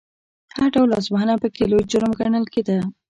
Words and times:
هر 0.57 0.69
ډول 0.75 0.87
لاسوهنه 0.93 1.33
پکې 1.41 1.63
لوی 1.71 1.83
جرم 1.91 2.11
ګڼل 2.19 2.45
کېده. 2.53 2.77